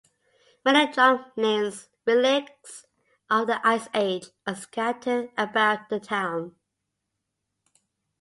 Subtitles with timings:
[0.65, 2.87] Many drumlins, relics
[3.29, 6.55] of the Ice Age, are scattered about the town.